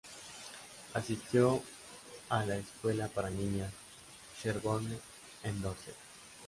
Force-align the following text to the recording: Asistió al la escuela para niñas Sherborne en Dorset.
Asistió 0.95 1.61
al 2.29 2.47
la 2.47 2.55
escuela 2.57 3.07
para 3.07 3.29
niñas 3.29 3.71
Sherborne 4.41 4.97
en 5.43 5.61
Dorset. 5.61 5.93